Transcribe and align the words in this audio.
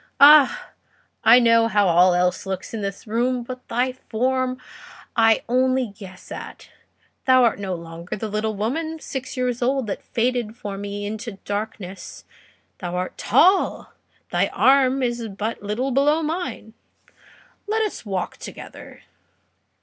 Ah! 0.19 0.71
I 1.23 1.37
know 1.37 1.67
how 1.67 1.87
all 1.87 2.15
else 2.15 2.47
looks 2.47 2.73
in 2.73 2.81
this 2.81 3.05
room, 3.05 3.43
but 3.43 3.67
thy 3.67 3.91
form 3.93 4.57
I 5.15 5.43
only 5.47 5.93
guess 5.95 6.31
at. 6.31 6.69
Thou 7.25 7.43
art 7.43 7.59
no 7.59 7.75
longer 7.75 8.15
the 8.15 8.27
little 8.27 8.55
woman 8.55 8.99
six 8.99 9.37
years 9.37 9.61
old, 9.61 9.85
that 9.85 10.01
faded 10.01 10.57
for 10.57 10.75
me 10.75 11.05
into 11.05 11.33
darkness; 11.45 12.25
thou 12.79 12.95
art 12.95 13.15
tall, 13.15 13.93
and 14.21 14.29
thy 14.31 14.47
arm 14.47 15.03
is 15.03 15.27
but 15.27 15.61
little 15.61 15.91
below 15.91 16.23
mine. 16.23 16.73
Let 17.67 17.83
us 17.83 18.03
walk 18.03 18.37
together." 18.37 19.03